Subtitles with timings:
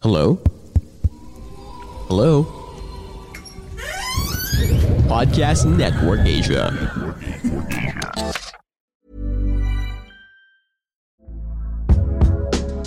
[0.00, 0.40] Hello?
[2.08, 2.48] Hello?
[5.04, 6.72] Podcast Network Asia.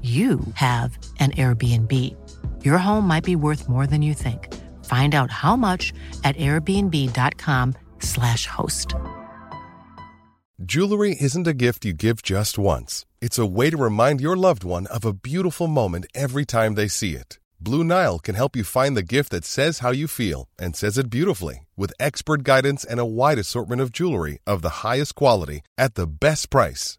[0.00, 2.64] you have an Airbnb.
[2.64, 4.48] Your home might be worth more than you think.
[4.86, 5.92] Find out how much
[6.24, 8.94] at airbnb.com/slash host.
[10.62, 13.06] Jewelry isn't a gift you give just once.
[13.20, 16.88] It's a way to remind your loved one of a beautiful moment every time they
[16.88, 17.38] see it.
[17.58, 20.96] Blue Nile can help you find the gift that says how you feel and says
[20.96, 25.60] it beautifully with expert guidance and a wide assortment of jewelry of the highest quality
[25.78, 26.98] at the best price.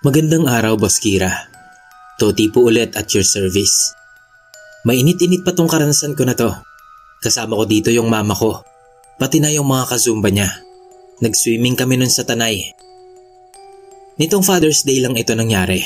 [0.00, 1.28] Magandang araw, Boss Kira.
[2.16, 3.92] Toti po ulit at your service.
[4.88, 6.48] Mainit-init pa tong karanasan ko na to.
[7.20, 8.64] Kasama ko dito yung mama ko,
[9.20, 10.48] pati na yung mga kazumba niya.
[11.20, 12.72] Nag-swimming kami nun sa tanay.
[14.16, 15.84] Nitong Father's Day lang ito nangyari,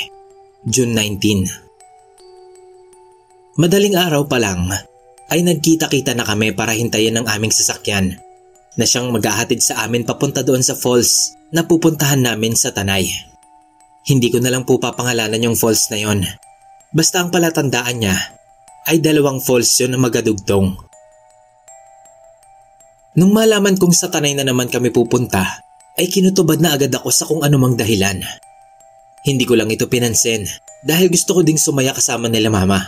[0.62, 3.58] June 19.
[3.58, 4.70] Madaling araw pa lang
[5.26, 8.22] ay nagkita-kita na kami para hintayin ang aming sasakyan
[8.78, 13.33] na siyang maghahatid sa amin papunta doon sa falls na pupuntahan namin sa tanay.
[14.04, 16.28] Hindi ko na lang po papangalanan yung falls na yon.
[16.92, 18.16] Basta ang palatandaan niya
[18.84, 20.76] ay dalawang falls yun na magadugtong.
[23.16, 25.64] Nung malaman kong sa tanay na naman kami pupunta,
[25.94, 28.20] ay kinutubad na agad ako sa kung anumang dahilan.
[29.24, 30.44] Hindi ko lang ito pinansin
[30.84, 32.82] dahil gusto ko ding sumaya kasama nila mama.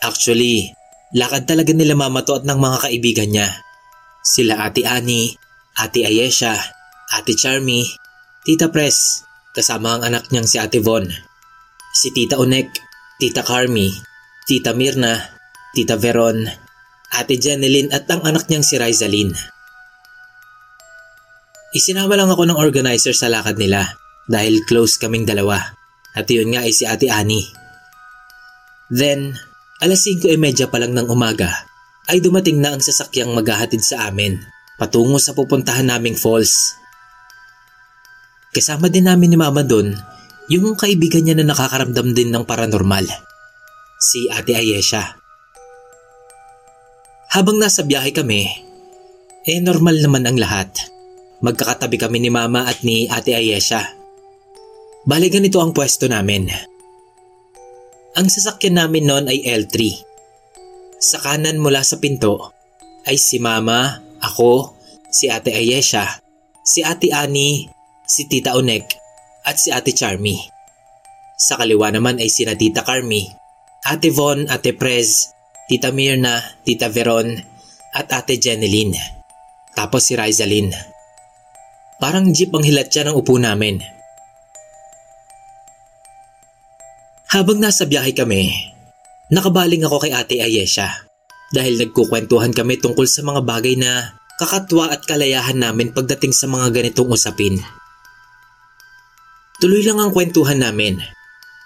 [0.00, 0.72] Actually,
[1.12, 3.48] lakad talaga nila mama to at ng mga kaibigan niya.
[4.22, 5.34] Sila Ate Ani,
[5.76, 6.56] Ate Ayesha,
[7.12, 7.84] Ate Charmy,
[8.46, 9.25] Tita Press,
[9.56, 11.08] kasama ang anak niyang si Ate Von,
[11.96, 12.68] si Tita Onek,
[13.16, 13.88] Tita Carmi,
[14.44, 15.16] Tita Mirna,
[15.72, 16.44] Tita Veron,
[17.16, 19.32] Ate Jeneline at ang anak niyang si Rizalyn.
[21.72, 23.96] Isinama lang ako ng organizer sa lakad nila
[24.28, 25.72] dahil close kaming dalawa
[26.12, 27.48] at yun nga ay si Ate Ani.
[28.92, 29.40] Then,
[29.80, 31.48] alas 5.30 pa lang ng umaga
[32.12, 34.38] ay dumating na ang sasakyang maghahatid sa amin
[34.76, 36.76] patungo sa pupuntahan naming falls
[38.54, 39.96] Kasama din namin ni mama doon
[40.46, 43.06] yung kaibigan niya na nakakaramdam din ng paranormal.
[43.98, 45.18] Si Ate Ayesha.
[47.34, 48.46] Habang nasa biyahe kami,
[49.42, 50.70] eh normal naman ang lahat.
[51.42, 53.82] Magkakatabi kami ni mama at ni Ate Ayesha.
[55.02, 56.46] Bale ganito ang pwesto namin.
[58.16, 59.74] Ang sasakyan namin noon ay L3.
[60.96, 62.54] Sa kanan mula sa pinto
[63.04, 64.72] ay si mama, ako,
[65.10, 66.22] si Ate Ayesha,
[66.64, 67.75] si Ate Ani
[68.06, 68.86] si Tita Onek
[69.44, 70.38] at si Ate Charmy.
[71.36, 73.26] Sa kaliwa naman ay sina Tita Carmy,
[73.84, 75.34] Ate Von, Ate Prez,
[75.68, 77.34] Tita Mirna, Tita Veron
[77.92, 78.96] at Ate Jeneline.
[79.76, 80.72] Tapos si Rizalyn.
[82.00, 83.82] Parang jeep ang hilat siya ng upo namin.
[87.36, 88.48] Habang nasa biyahe kami,
[89.28, 90.88] nakabaling ako kay Ate Ayesha
[91.52, 96.72] dahil nagkukwentuhan kami tungkol sa mga bagay na kakatwa at kalayahan namin pagdating sa mga
[96.72, 97.60] ganitong usapin.
[99.56, 101.00] Tuloy lang ang kwentuhan namin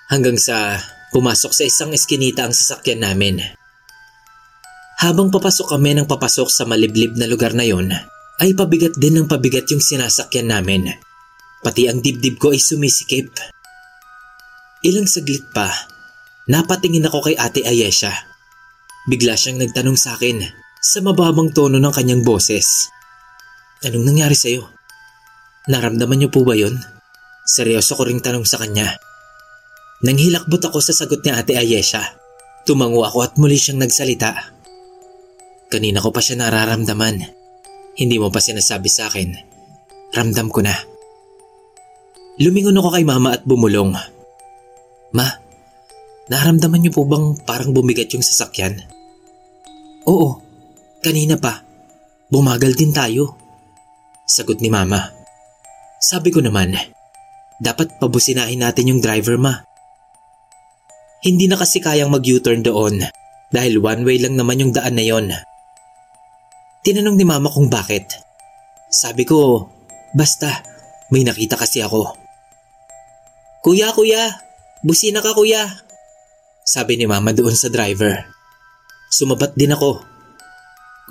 [0.06, 0.78] hanggang sa
[1.10, 3.42] pumasok sa isang eskinita ang sasakyan namin.
[5.02, 7.90] Habang papasok kami ng papasok sa maliblib na lugar na yon,
[8.38, 10.86] ay pabigat din ng pabigat yung sinasakyan namin.
[11.66, 13.34] Pati ang dibdib ko ay sumisikip.
[14.86, 15.66] Ilang saglit pa,
[16.46, 18.14] napatingin ako kay ate Ayesha.
[19.10, 20.40] Bigla siyang nagtanong sa akin
[20.78, 22.86] sa mababang tono ng kanyang boses.
[23.82, 24.68] Anong nangyari sa'yo?
[25.68, 26.99] Naramdaman niyo po ba yun?
[27.46, 28.96] Seryoso ko ring tanong sa kanya.
[30.00, 32.00] Nang hilakbot ako sa sagot ni Ate Ayesha,
[32.64, 34.32] tumango ako at muli siyang nagsalita.
[35.68, 37.20] Kanina ko pa siya nararamdaman.
[38.00, 39.28] Hindi mo pa sinasabi sa akin.
[40.16, 40.74] Ramdam ko na.
[42.40, 43.92] Lumingon ako kay mama at bumulong.
[45.12, 45.26] Ma,
[46.32, 48.80] naramdaman niyo po bang parang bumigat yung sasakyan?
[50.08, 50.40] Oo,
[51.04, 51.60] kanina pa.
[52.32, 53.36] Bumagal din tayo.
[54.24, 55.12] Sagot ni mama.
[56.00, 56.72] Sabi ko naman,
[57.60, 59.60] dapat pabusinahin natin yung driver ma.
[61.20, 63.04] Hindi na kasi kayang mag-U-turn doon
[63.52, 65.28] dahil one way lang naman yung daan na yon.
[66.80, 68.08] Tinanong ni mama kung bakit.
[68.88, 69.68] Sabi ko,
[70.16, 70.64] basta
[71.12, 72.16] may nakita kasi ako.
[73.60, 74.40] Kuya, kuya,
[74.80, 75.68] busina ka kuya.
[76.64, 78.24] Sabi ni mama doon sa driver.
[79.12, 80.00] Sumabat din ako.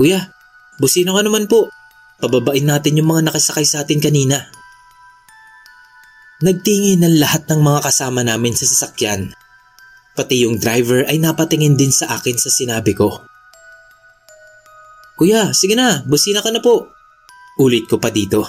[0.01, 0.33] Kuya,
[0.81, 1.69] busina ka naman po.
[2.17, 4.49] Pababain natin yung mga nakasakay sa atin kanina.
[6.39, 9.35] Nagtingin ng lahat ng mga kasama namin sa sasakyan.
[10.15, 13.27] Pati yung driver ay napatingin din sa akin sa sinabi ko.
[15.19, 16.95] Kuya, sige na, busina ka na po.
[17.59, 18.47] Ulit ko pa dito.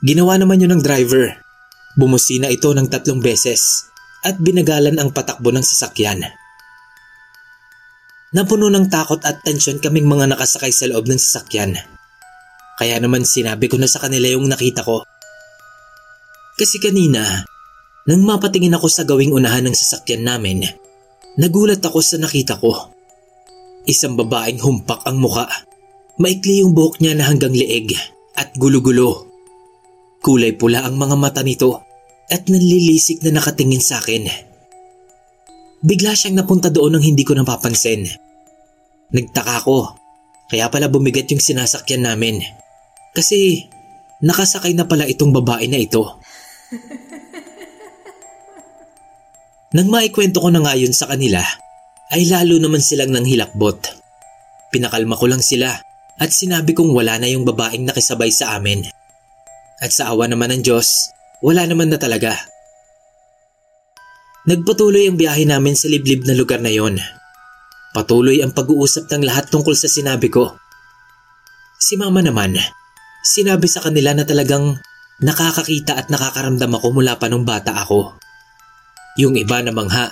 [0.00, 1.36] Ginawa naman yun ng driver.
[2.00, 3.92] Bumusina ito ng tatlong beses
[4.24, 6.24] at binagalan ang patakbo ng sasakyan.
[8.32, 11.76] Napuno ng takot at tensyon kaming mga nakasakay sa loob ng sasakyan.
[12.80, 15.04] Kaya naman sinabi ko na sa kanila yung nakita ko.
[16.56, 17.44] Kasi kanina,
[18.04, 20.66] nang mapatingin ako sa gawing unahan ng sasakyan namin,
[21.40, 22.92] nagulat ako sa nakita ko.
[23.88, 25.48] Isang babaeng humpak ang muka.
[26.20, 27.96] Maikli yung buhok niya na hanggang leeg
[28.36, 29.26] at gulo-gulo.
[30.22, 31.82] Kulay pula ang mga mata nito
[32.30, 34.52] at nanlilisik na nakatingin sa akin.
[35.82, 38.06] Bigla siyang napunta doon nang hindi ko napapansin.
[39.10, 39.98] Nagtaka ko,
[40.46, 42.38] kaya pala bumigat yung sinasakyan namin.
[43.10, 43.66] Kasi
[44.22, 46.21] nakasakay na pala itong babae na ito.
[49.72, 51.40] Nang maikwento ko na nga yun sa kanila,
[52.12, 53.80] ay lalo naman silang nang hilakbot.
[54.68, 55.72] Pinakalma ko lang sila
[56.20, 58.84] at sinabi kong wala na yung babaeng nakisabay sa amin.
[59.80, 61.08] At sa awa naman ng Diyos,
[61.40, 62.36] wala naman na talaga.
[64.44, 67.00] Nagpatuloy ang biyahe namin sa liblib na lugar na yon.
[67.96, 70.52] Patuloy ang pag-uusap ng lahat tungkol sa sinabi ko.
[71.80, 72.56] Si mama naman,
[73.22, 74.82] Sinabi sa kanila na talagang
[75.22, 78.18] nakakakita at nakakaramdam ako mula pa nung bata ako.
[79.18, 80.10] Yung iba namangha,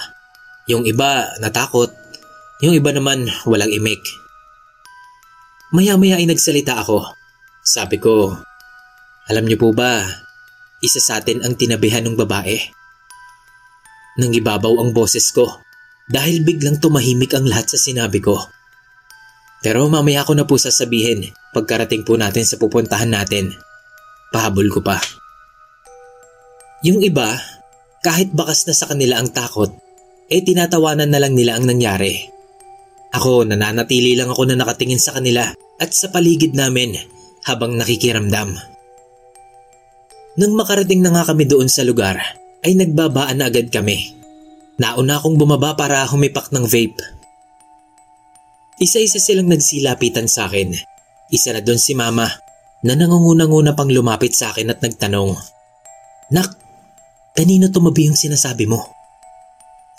[0.71, 1.91] yung iba natakot,
[2.62, 4.01] yung iba naman walang imik.
[5.75, 7.11] Maya-maya ay nagsalita ako.
[7.62, 8.35] Sabi ko,
[9.31, 10.03] alam niyo po ba,
[10.83, 12.59] isa sa atin ang tinabihan ng babae.
[14.19, 15.63] Nang ibabaw ang boses ko
[16.11, 18.37] dahil biglang tumahimik ang lahat sa sinabi ko.
[19.63, 23.55] Pero mamaya ko na po sasabihin pagkarating po natin sa pupuntahan natin.
[24.31, 24.99] Pahabol ko pa.
[26.87, 27.37] Yung iba,
[28.00, 29.69] kahit bakas na sa kanila ang takot,
[30.31, 32.17] eh tinatawanan na lang nila ang nangyari.
[33.11, 35.50] Ako nananatili lang ako na nakatingin sa kanila
[35.82, 36.94] at sa paligid namin
[37.44, 38.55] habang nakikiramdam.
[40.38, 42.17] Nang makarating na nga kami doon sa lugar,
[42.62, 44.15] ay nagbabaan na agad kami.
[44.79, 47.21] Nauna akong bumaba para humipak ng vape
[48.81, 50.72] isa-isa silang nagsilapitan sa akin.
[51.29, 52.27] Isa na doon si mama
[52.84, 55.37] na nangunguna-nguna pang lumapit sa akin at nagtanong,
[56.31, 56.51] Nak,
[57.34, 58.81] kanino tumabi yung sinasabi mo?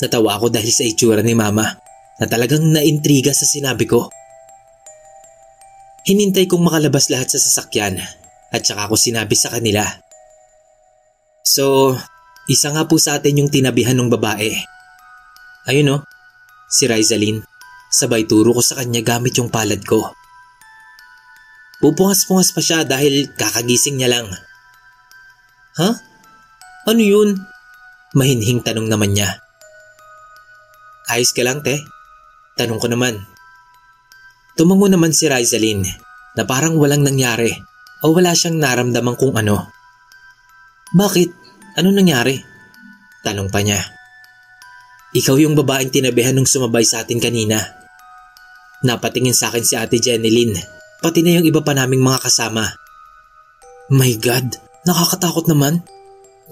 [0.01, 1.67] Natawa ako dahil sa itsura ni mama
[2.17, 4.09] na talagang naintriga sa sinabi ko.
[6.07, 8.01] Hinintay kong makalabas lahat sa sasakyan
[8.50, 9.85] at saka ako sinabi sa kanila.
[11.45, 11.93] So,
[12.50, 14.50] isa nga po sa atin yung tinabihan ng babae.
[15.69, 16.01] Ayun o, oh,
[16.65, 17.45] si Rizalyn.
[17.91, 20.15] Sabay turo ko sa kanya gamit yung palad ko.
[21.81, 24.29] Pupungas-pungas pa siya dahil kakagising niya lang.
[25.81, 25.89] Ha?
[26.85, 27.41] Ano yun?
[28.13, 29.41] Mahinhing tanong naman niya.
[31.09, 31.81] Ayos ka lang, te?
[32.53, 33.17] Tanong ko naman.
[34.53, 35.81] Tumango naman si Rizalyn
[36.38, 37.50] na parang walang nangyari
[38.05, 39.73] o wala siyang naramdaman kung ano.
[40.93, 41.29] Bakit?
[41.81, 42.38] Ano nangyari?
[43.25, 43.79] Tanong pa niya.
[45.11, 47.59] Ikaw yung babaeng tinabihan nung sumabay sa atin kanina.
[48.83, 50.55] Napatingin sa akin si ate Jenilyn,
[51.01, 52.77] pati na yung iba pa naming mga kasama.
[53.89, 54.55] My God,
[54.86, 55.81] nakakatakot naman.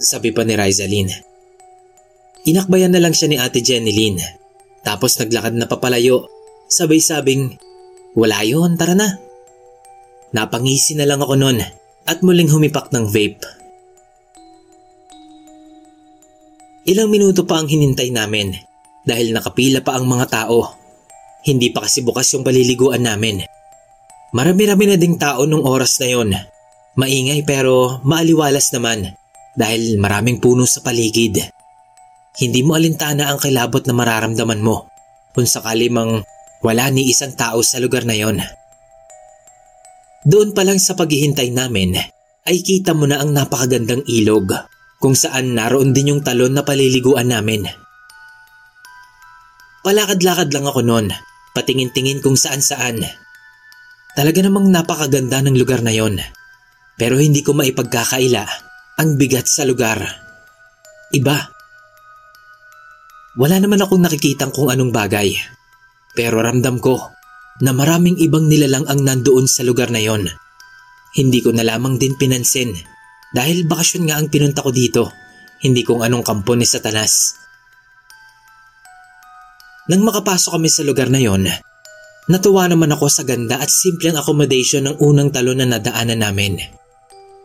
[0.01, 1.07] Sabi pa ni Rizalyn.
[2.49, 4.17] Inakbayan na lang siya ni ate Jenilyn.
[4.81, 6.25] Tapos naglakad na papalayo.
[6.69, 7.57] Sabay-sabing,
[8.17, 9.21] wala yun, tara na.
[10.33, 11.57] Napangisi na lang ako nun
[12.05, 13.41] at muling humipak ng vape.
[16.89, 18.53] Ilang minuto pa ang hinintay namin
[19.05, 20.77] dahil nakapila pa ang mga tao
[21.39, 23.58] Hindi pa kasi bukas yung paliliguan namin.
[24.29, 26.29] Marami-rami na ding tao nung oras na yon.
[26.99, 29.17] Maingay pero maaliwalas naman
[29.57, 31.49] dahil maraming puno sa paligid.
[32.37, 34.87] Hindi mo alintana ang kilabot na mararamdaman mo
[35.33, 36.21] kung sakali mang
[36.61, 38.37] wala ni isang tao sa lugar na yon.
[40.27, 41.95] Doon pa lang sa paghihintay namin
[42.45, 44.51] ay kita mo na ang napakagandang ilog
[44.99, 47.65] kung saan naroon din yung talon na paliliguan namin.
[49.79, 51.07] Palakad-lakad lang ako noon,
[51.55, 52.99] patingin-tingin kung saan-saan.
[54.19, 56.19] Talaga namang napakaganda ng lugar na yon.
[56.99, 58.43] Pero hindi ko maipagkakaila
[58.99, 60.03] ang bigat sa lugar.
[61.15, 61.39] Iba.
[63.39, 65.39] Wala naman akong nakikitang kung anong bagay.
[66.19, 66.99] Pero ramdam ko
[67.63, 70.27] na maraming ibang nilalang ang nandoon sa lugar na yon.
[71.15, 72.75] Hindi ko na lamang din pinansin
[73.31, 75.15] dahil bakasyon nga ang pinunta ko dito,
[75.63, 77.39] hindi kung anong kampo ni Satanas.
[79.87, 81.47] Nang makapasok kami sa lugar na yon,
[82.29, 86.61] natuwa naman ako sa ganda at simpleng accommodation ng unang talon na nadaanan namin.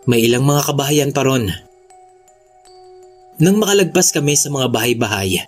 [0.05, 1.49] May ilang mga kabahayan pa ron.
[3.41, 5.41] Nang makalagpas kami sa mga bahay-bahay,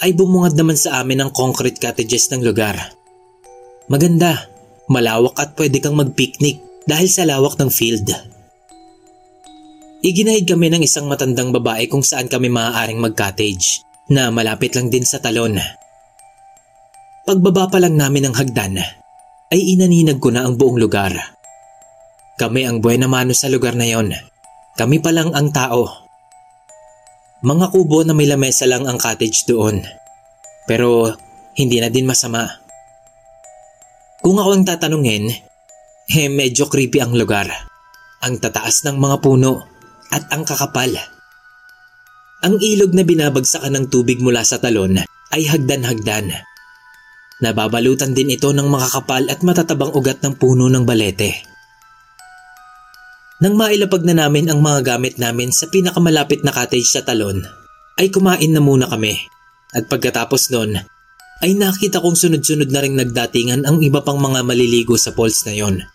[0.00, 2.74] ay bumungad naman sa amin ang concrete cottages ng lugar.
[3.92, 4.48] Maganda,
[4.88, 8.08] malawak at pwede kang mag-picnic dahil sa lawak ng field.
[10.00, 15.04] Iginahid kami ng isang matandang babae kung saan kami maaaring mag-cottage na malapit lang din
[15.04, 15.60] sa talon.
[17.28, 18.80] Pagbaba pa lang namin ng hagdan,
[19.52, 21.12] ay inaninag ko na ang buong lugar.
[22.40, 24.16] Kami ang buhay na mano sa lugar na yon.
[24.80, 26.08] Kami pa lang ang tao.
[27.44, 29.84] Mga kubo na may lamesa lang ang cottage doon.
[30.64, 31.12] Pero
[31.52, 32.48] hindi na din masama.
[34.24, 35.28] Kung ako ang tatanungin,
[36.08, 37.52] eh medyo creepy ang lugar.
[38.24, 39.68] Ang tataas ng mga puno
[40.16, 40.96] at ang kakapal.
[42.40, 44.96] Ang ilog na binabagsakan ng tubig mula sa talon
[45.28, 46.47] ay hagdan-hagdan
[47.38, 51.46] Nababalutan din ito ng makakapal at matatabang ugat ng puno ng balete.
[53.38, 57.46] Nang mailapag na namin ang mga gamit namin sa pinakamalapit na cottage sa talon,
[57.94, 59.14] ay kumain na muna kami.
[59.70, 60.82] At pagkatapos nun,
[61.38, 65.54] ay nakita kong sunod-sunod na rin nagdatingan ang iba pang mga maliligo sa falls na
[65.54, 65.86] yon.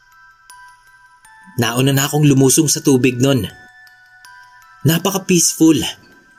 [1.59, 3.43] Nauna na akong lumusong sa tubig nun.
[4.87, 5.83] Napaka-peaceful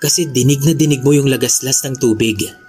[0.00, 2.63] kasi dinig na dinig mo yung lagaslas ng tubig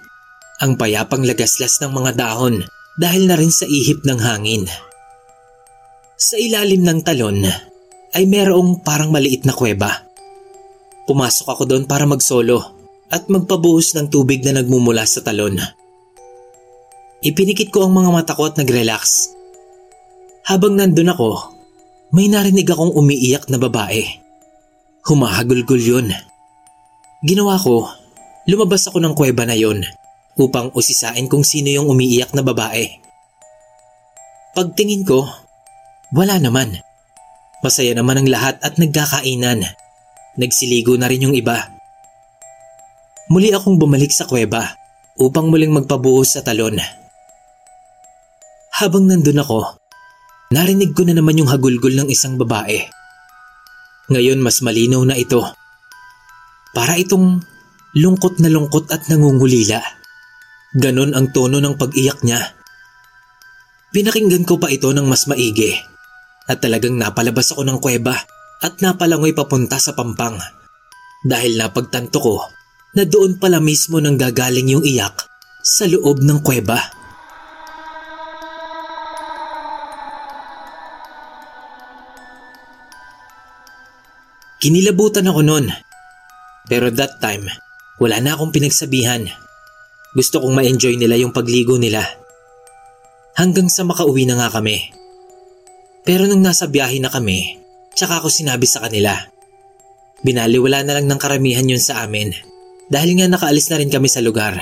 [0.60, 2.64] ang payapang lagaslas ng mga dahon
[2.96, 4.64] dahil na rin sa ihip ng hangin.
[6.16, 7.44] Sa ilalim ng talon
[8.16, 10.08] ay merong parang maliit na kuweba.
[11.04, 12.64] Pumasok ako doon para magsolo
[13.12, 15.60] at magpabuhos ng tubig na nagmumula sa talon.
[17.20, 19.36] Ipinikit ko ang mga mata ko at nag-relax.
[20.48, 21.58] Habang nandun ako,
[22.16, 24.08] may narinig akong umiiyak na babae.
[25.04, 26.08] Humahagulgul yun.
[27.26, 27.92] Ginawa ko,
[28.48, 29.84] lumabas ako ng kuweba na yon
[30.36, 33.00] upang usisain kung sino yung umiiyak na babae.
[34.56, 35.28] Pagtingin ko,
[36.16, 36.80] wala naman.
[37.60, 39.64] Masaya naman ang lahat at nagkakainan.
[40.36, 41.76] Nagsiligo na rin yung iba.
[43.32, 44.78] Muli akong bumalik sa kuweba
[45.18, 46.78] upang muling magpabuhos sa talon.
[48.76, 49.80] Habang nandun ako,
[50.52, 52.86] narinig ko na naman yung hagulgol ng isang babae.
[54.12, 55.42] Ngayon mas malinaw na ito.
[56.76, 57.42] Para itong
[57.96, 60.05] lungkot na lungkot at nangungulila.
[60.76, 62.52] Ganon ang tono ng pag-iyak niya.
[63.96, 65.72] Pinakinggan ko pa ito ng mas maigi
[66.52, 68.12] at talagang napalabas ako ng kuweba
[68.60, 70.36] at napalangoy papunta sa pampang.
[71.24, 72.36] Dahil napagtanto ko
[72.92, 75.32] na doon pala mismo nang gagaling yung iyak
[75.64, 76.76] sa loob ng kuweba.
[84.60, 85.72] Kinilabutan ako noon.
[86.68, 87.48] Pero that time,
[87.96, 89.45] wala na akong pinagsabihan.
[90.16, 92.00] Gusto kong ma-enjoy nila yung pagligo nila.
[93.36, 94.80] Hanggang sa makauwi na nga kami.
[96.08, 97.60] Pero nung nasa biyahe na kami,
[97.92, 99.12] tsaka ako sinabi sa kanila.
[100.24, 102.32] Binaliwala na lang ng karamihan yun sa amin
[102.88, 104.56] dahil nga nakaalis na rin kami sa lugar.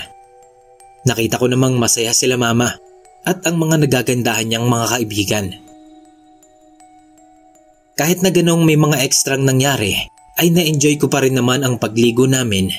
[1.06, 2.74] Nakita ko namang masaya sila mama
[3.22, 5.46] at ang mga nagagandahan niyang mga kaibigan.
[7.94, 9.94] Kahit na ganong may mga ekstrang nangyari,
[10.42, 12.74] ay na-enjoy ko pa rin naman ang pagligo namin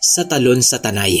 [0.00, 1.20] sa talon sa tanay.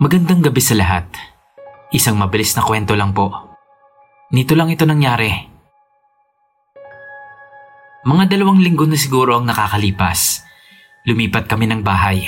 [0.00, 1.12] Magandang gabi sa lahat.
[1.92, 3.52] Isang mabilis na kwento lang po.
[4.32, 5.28] Nito lang ito nangyari.
[8.08, 10.40] Mga dalawang linggo na siguro ang nakakalipas.
[11.04, 12.24] Lumipat kami ng bahay.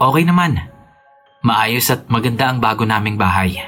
[0.00, 0.72] Okay naman.
[1.44, 3.60] Maayos at maganda ang bago naming bahay.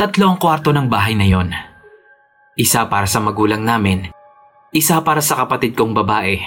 [0.00, 1.52] Tatlo ang kwarto ng bahay na yon.
[2.56, 4.08] Isa para sa magulang namin,
[4.72, 6.40] isa para sa kapatid kong babae,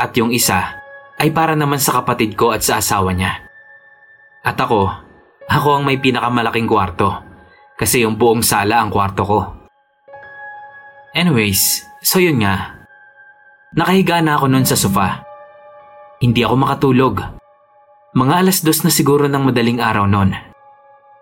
[0.00, 0.80] at yung isa
[1.20, 3.49] ay para naman sa kapatid ko at sa asawa niya.
[4.40, 4.88] At ako,
[5.50, 7.30] ako ang may pinakamalaking kwarto
[7.76, 9.40] kasi yung buong sala ang kwarto ko.
[11.16, 12.80] Anyways, so yun nga.
[13.74, 15.26] Nakahiga na ako nun sa sofa.
[16.20, 17.14] Hindi ako makatulog.
[18.12, 20.36] Mga alas dos na siguro ng madaling araw nun.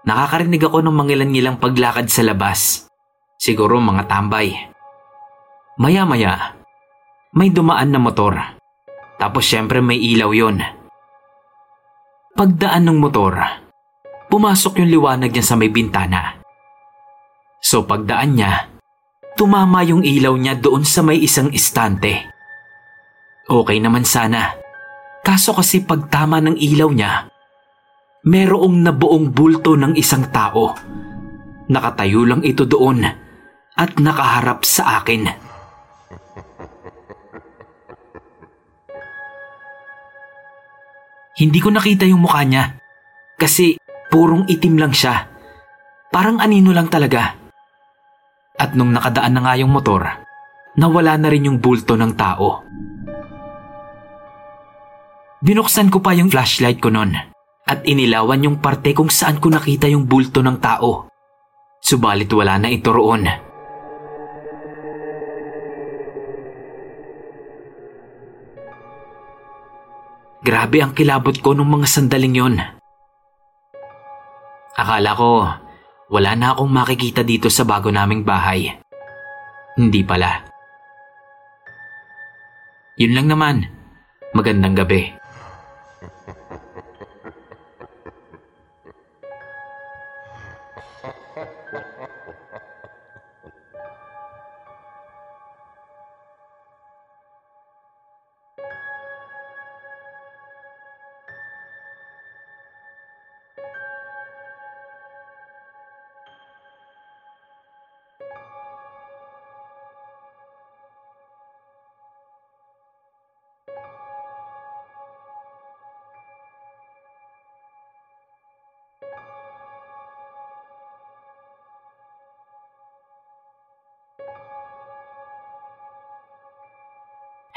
[0.09, 2.89] Nakakarinig ako ng mangilan-ngilang paglakad sa labas.
[3.39, 4.57] Siguro mga tambay.
[5.79, 6.59] Maya-maya,
[7.37, 8.35] may dumaan na motor.
[9.21, 10.78] Tapos syempre may ilaw yon.
[12.39, 13.35] Pagdaan ng motor,
[14.31, 16.39] pumasok yung liwanag niya sa may bintana.
[17.59, 18.71] So pagdaan niya,
[19.35, 22.31] tumama yung ilaw niya doon sa may isang istante.
[23.43, 24.55] Okay naman sana.
[25.27, 27.27] Kaso kasi pagtama ng ilaw niya,
[28.23, 30.79] merong nabuong bulto ng isang tao.
[31.67, 33.03] Nakatayo lang ito doon
[33.75, 35.27] at nakaharap sa akin.
[41.39, 42.75] Hindi ko nakita yung mukha niya.
[43.39, 43.79] Kasi
[44.11, 45.31] purong itim lang siya.
[46.11, 47.39] Parang anino lang talaga.
[48.59, 50.03] At nung nakadaan na nga yung motor,
[50.75, 52.67] nawala na rin yung bulto ng tao.
[55.39, 57.15] Binuksan ko pa yung flashlight ko nun
[57.69, 61.07] at inilawan yung parte kung saan ko nakita yung bulto ng tao.
[61.79, 63.48] Subalit wala na ito roon.
[70.39, 72.57] Grabe ang kilabot ko nung mga sandaling yon.
[74.79, 75.43] Akala ko,
[76.15, 78.79] wala na akong makikita dito sa bago naming bahay.
[79.75, 80.47] Hindi pala.
[82.95, 83.57] Yun lang naman.
[84.31, 85.18] Magandang gabi.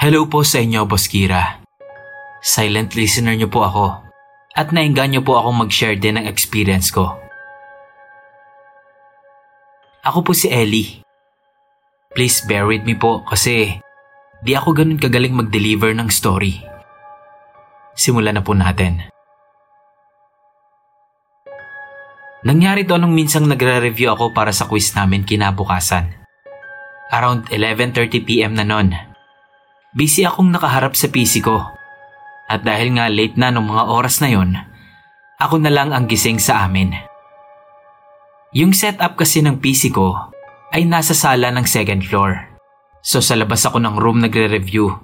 [0.02, 1.62] Hello po sa inyo, Boss Kira.
[2.42, 4.02] Silent listener niyo po ako
[4.58, 7.22] at nainggan niyo po akong mag-share din ng experience ko.
[10.02, 11.06] Ako po si Ellie.
[12.18, 13.78] Please bear with me po kasi
[14.42, 16.66] di ako ganun kagaling mag-deliver ng story.
[17.94, 19.06] Simulan na po natin.
[22.42, 26.10] Nangyari to nung minsang nagre-review ako para sa quiz namin kinabukasan.
[27.14, 29.11] Around 11.30pm na nun.
[29.92, 31.68] Busy akong nakaharap sa PC ko.
[32.48, 34.56] At dahil nga late na nung mga oras na yon,
[35.36, 36.96] ako na lang ang gising sa amin.
[38.56, 40.16] Yung setup kasi ng PC ko
[40.72, 42.40] ay nasa sala ng second floor.
[43.04, 44.96] So sa labas ako ng room nagre-review.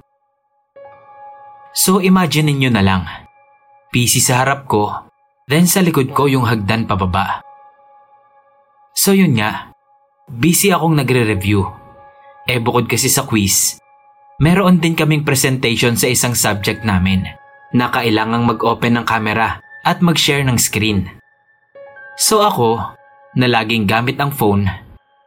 [1.76, 3.04] So imagine ninyo na lang.
[3.91, 5.12] PC sa harap ko,
[5.52, 7.43] then sa likod ko yung hagdan pababa.
[8.95, 9.71] So yun nga,
[10.32, 11.63] busy akong nagre-review.
[12.47, 13.80] Eh bukod kasi sa quiz,
[14.38, 17.26] meron din kaming presentation sa isang subject namin
[17.73, 21.10] na kailangang mag-open ng camera at mag-share ng screen.
[22.17, 22.97] So ako,
[23.38, 24.65] na laging gamit ang phone,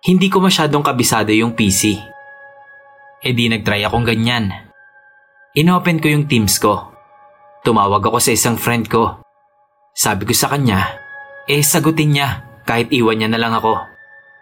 [0.03, 1.95] hindi ko masyadong kabisado yung PC.
[3.21, 4.51] E di nagtry akong ganyan.
[5.55, 6.91] Inopen ko yung Teams ko.
[7.63, 9.21] Tumawag ako sa isang friend ko.
[9.95, 10.99] Sabi ko sa kanya,
[11.47, 13.77] eh sagutin niya kahit iwan niya na lang ako.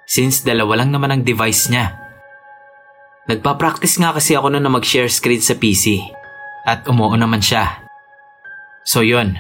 [0.09, 2.08] Since dalawa lang naman ang device niya.
[3.29, 6.01] Nagpa-practice nga kasi ako noon na mag-share screen sa PC.
[6.65, 7.85] At umuo naman siya.
[8.89, 9.37] So yun,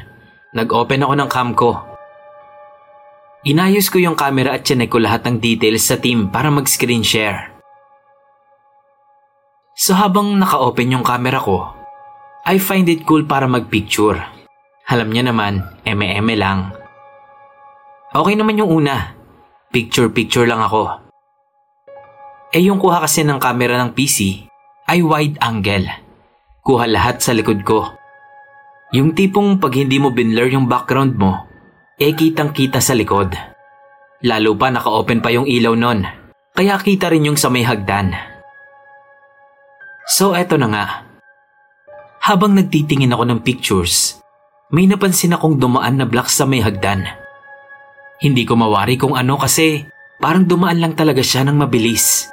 [0.52, 1.88] nag-open ako ng cam ko.
[3.48, 7.56] Inayos ko yung camera at chinek ko lahat ng details sa team para mag-screen share.
[9.72, 11.72] So habang naka-open yung camera ko,
[12.44, 14.20] I find it cool para mag-picture.
[14.92, 16.76] Alam niya naman, eme-eme lang.
[18.12, 19.16] Okay naman yung una.
[19.72, 21.07] Picture-picture lang ako.
[22.48, 24.48] Eh yung kuha kasi ng camera ng PC
[24.88, 25.84] ay wide angle.
[26.64, 27.92] Kuha lahat sa likod ko.
[28.96, 31.44] Yung tipong pag hindi mo binlur yung background mo,
[32.00, 33.36] eh kitang kita sa likod.
[34.24, 36.08] Lalo pa naka-open pa yung ilaw nun,
[36.56, 38.16] kaya kita rin yung sa may hagdan.
[40.08, 40.86] So eto na nga.
[42.24, 44.16] Habang nagtitingin ako ng pictures,
[44.72, 47.04] may napansin akong dumaan na black sa may hagdan.
[48.24, 49.84] Hindi ko mawari kung ano kasi
[50.16, 52.32] parang dumaan lang talaga siya ng mabilis.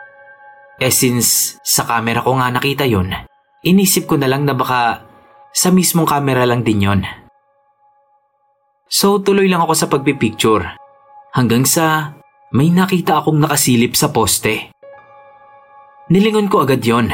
[0.75, 3.15] Eh since sa camera ko nga nakita yon,
[3.63, 5.07] inisip ko na lang na baka
[5.55, 7.01] sa mismong camera lang din yon.
[8.91, 10.75] So tuloy lang ako sa pagpipicture
[11.31, 12.15] hanggang sa
[12.51, 14.71] may nakita akong nakasilip sa poste.
[16.11, 17.09] Nilingon ko agad yon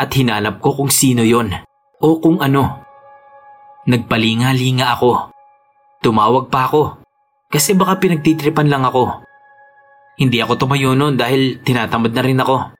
[0.00, 1.52] at hinanap ko kung sino yon
[2.00, 2.86] o kung ano.
[3.90, 5.34] Nagpalinga-linga ako.
[6.00, 7.02] Tumawag pa ako
[7.50, 9.26] kasi baka pinagtitripan lang ako.
[10.16, 12.79] Hindi ako tumayo noon dahil tinatamad na rin ako.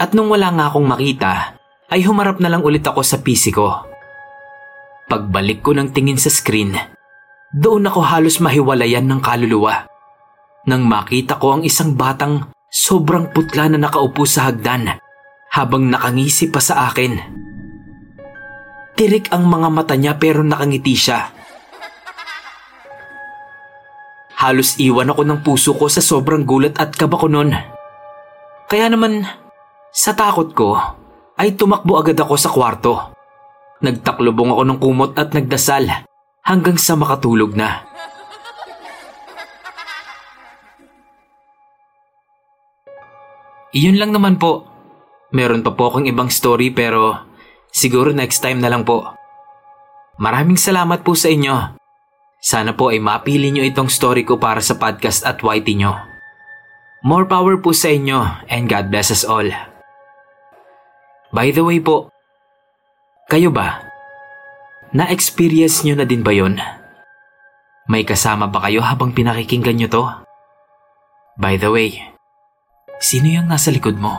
[0.00, 1.60] At nung wala nga akong makita,
[1.92, 3.84] ay humarap na lang ulit ako sa PC ko.
[5.12, 6.72] Pagbalik ko ng tingin sa screen,
[7.52, 9.84] doon ako halos mahiwalayan ng kaluluwa.
[10.64, 14.96] Nang makita ko ang isang batang sobrang putla na nakaupo sa hagdan
[15.52, 17.18] habang nakangisi pa sa akin.
[18.94, 21.26] Tirik ang mga mata niya pero nakangiti siya.
[24.40, 27.52] Halos iwan ako ng puso ko sa sobrang gulat at kaba ko nun.
[28.70, 29.26] Kaya naman,
[29.90, 30.78] sa takot ko,
[31.34, 33.10] ay tumakbo agad ako sa kwarto.
[33.82, 35.88] Nagtaklubong ako ng kumot at nagdasal
[36.46, 37.90] hanggang sa makatulog na.
[43.70, 44.66] Iyon lang naman po.
[45.30, 47.22] Meron pa po akong ibang story pero
[47.70, 49.14] siguro next time na lang po.
[50.18, 51.78] Maraming salamat po sa inyo.
[52.42, 55.96] Sana po ay mapili nyo itong story ko para sa podcast at YT nyo.
[57.06, 59.69] More power po sa inyo and God bless us all.
[61.30, 62.10] By the way po,
[63.30, 63.86] kayo ba?
[64.90, 66.58] Na-experience nyo na din ba yon?
[67.86, 70.02] May kasama ba kayo habang pinakikinggan nyo to?
[71.38, 72.02] By the way,
[72.98, 74.18] sino yung nasa likod mo?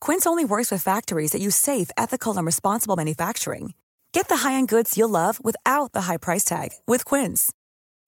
[0.00, 3.72] Quince only works with factories that use safe, ethical, and responsible manufacturing.
[4.12, 7.50] Get the high-end goods you'll love without the high price tag with Quince.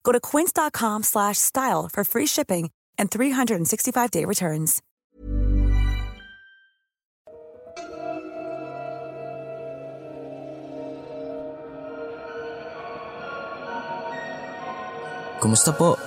[0.03, 4.81] Go to quince.com/style for free shipping and 365-day returns.
[15.41, 15.97] Kumusta po?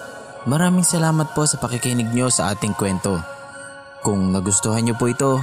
[0.46, 3.18] Maraming salamat po sa pakikinig nyo sa ating kwento.
[4.06, 5.42] Kung nagustuhan nyo po ito,